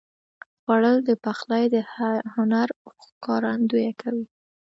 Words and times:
خوړل 0.61 0.97
د 1.09 1.11
پخلي 1.23 1.63
د 1.73 1.75
هنر 2.33 2.69
ښکارندویي 3.05 3.91
کوي 4.01 4.25